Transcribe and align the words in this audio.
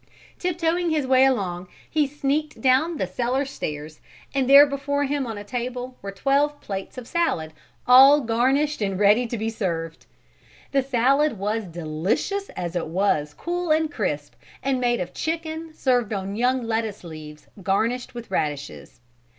Tiptoeing 0.39 0.89
his 0.89 1.05
way 1.05 1.25
along, 1.25 1.67
he 1.87 2.07
sneaked 2.07 2.59
down 2.59 2.97
the 2.97 3.05
cellar 3.05 3.45
stairs 3.45 4.01
and 4.33 4.49
there 4.49 4.65
before 4.65 5.03
him 5.03 5.27
on 5.27 5.37
a 5.37 5.43
table 5.43 5.95
were 6.01 6.11
twelve 6.11 6.59
plates 6.59 6.97
of 6.97 7.07
salad 7.07 7.53
all 7.85 8.21
garnished 8.21 8.81
and 8.81 8.97
ready 8.97 9.27
to 9.27 9.37
be 9.37 9.47
served. 9.51 10.07
The 10.71 10.81
salad 10.81 11.37
was 11.37 11.65
delicious 11.65 12.49
as 12.57 12.75
it 12.75 12.87
was 12.87 13.35
cool 13.35 13.69
and 13.69 13.91
crisp 13.91 14.33
and 14.63 14.81
made 14.81 14.99
of 14.99 15.13
chicken 15.13 15.71
served 15.71 16.13
on 16.13 16.35
young 16.35 16.63
lettuce 16.63 17.03
leaves 17.03 17.45
garnished 17.61 18.15
with 18.15 18.31
radishes. 18.31 19.01